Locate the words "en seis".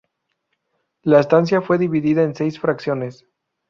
2.23-2.59